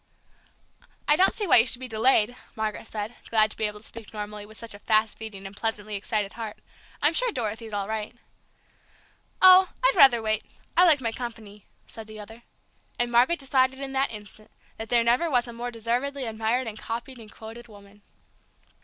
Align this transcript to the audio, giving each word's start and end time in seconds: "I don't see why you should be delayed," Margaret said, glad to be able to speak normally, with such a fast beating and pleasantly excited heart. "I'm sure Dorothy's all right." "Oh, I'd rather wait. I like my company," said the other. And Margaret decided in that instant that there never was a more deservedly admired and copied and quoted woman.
"I 1.07 1.15
don't 1.15 1.31
see 1.31 1.45
why 1.45 1.57
you 1.57 1.65
should 1.67 1.77
be 1.79 1.87
delayed," 1.87 2.35
Margaret 2.55 2.87
said, 2.87 3.13
glad 3.29 3.51
to 3.51 3.55
be 3.57 3.65
able 3.65 3.81
to 3.81 3.85
speak 3.85 4.11
normally, 4.15 4.47
with 4.47 4.57
such 4.57 4.73
a 4.73 4.79
fast 4.79 5.19
beating 5.19 5.45
and 5.45 5.55
pleasantly 5.55 5.93
excited 5.95 6.33
heart. 6.33 6.57
"I'm 7.03 7.13
sure 7.13 7.31
Dorothy's 7.31 7.71
all 7.71 7.87
right." 7.87 8.15
"Oh, 9.43 9.69
I'd 9.83 9.95
rather 9.95 10.19
wait. 10.19 10.43
I 10.75 10.85
like 10.85 11.01
my 11.01 11.11
company," 11.11 11.67
said 11.85 12.07
the 12.07 12.19
other. 12.19 12.41
And 12.97 13.11
Margaret 13.11 13.37
decided 13.37 13.79
in 13.79 13.91
that 13.93 14.09
instant 14.11 14.49
that 14.77 14.89
there 14.89 15.03
never 15.03 15.29
was 15.29 15.47
a 15.47 15.53
more 15.53 15.69
deservedly 15.69 16.25
admired 16.25 16.65
and 16.65 16.79
copied 16.79 17.19
and 17.19 17.31
quoted 17.31 17.67
woman. 17.67 18.01